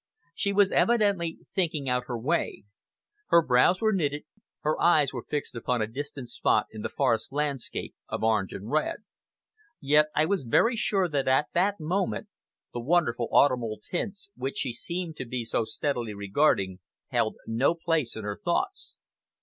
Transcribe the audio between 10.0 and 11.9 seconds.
I was very sure that at that